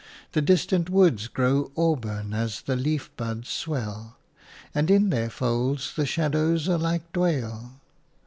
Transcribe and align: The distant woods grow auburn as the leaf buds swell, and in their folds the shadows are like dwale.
The 0.31 0.41
distant 0.41 0.89
woods 0.89 1.27
grow 1.27 1.71
auburn 1.77 2.33
as 2.33 2.61
the 2.61 2.75
leaf 2.75 3.11
buds 3.17 3.49
swell, 3.49 4.17
and 4.73 4.89
in 4.89 5.11
their 5.11 5.29
folds 5.29 5.93
the 5.95 6.07
shadows 6.07 6.67
are 6.67 6.79
like 6.79 7.11
dwale. 7.13 7.73